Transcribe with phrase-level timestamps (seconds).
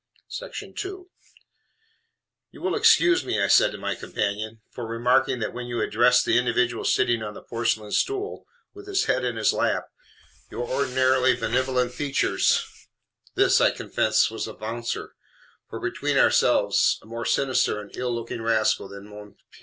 [0.41, 1.03] II
[2.49, 6.25] "You will excuse me," I said to my companion, "for remarking that when you addressed
[6.25, 9.85] the individual sitting on the porcelain stool, with his head in his lap,
[10.49, 12.65] your ordinarily benevolent features"
[13.35, 15.13] (this I confess was a bouncer,
[15.69, 19.37] for between ourselves a more sinister and ill looking rascal than Mons.